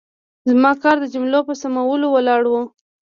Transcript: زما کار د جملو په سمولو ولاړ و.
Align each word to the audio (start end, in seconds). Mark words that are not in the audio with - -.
زما 0.49 0.71
کار 0.83 0.95
د 0.99 1.05
جملو 1.13 1.39
په 1.47 1.53
سمولو 1.61 2.07
ولاړ 2.11 2.43
و. 2.47 2.53